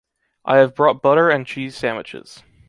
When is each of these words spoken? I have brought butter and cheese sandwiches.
I 0.45 0.57
have 0.57 0.73
brought 0.73 1.03
butter 1.03 1.29
and 1.29 1.45
cheese 1.45 1.77
sandwiches. 1.77 2.41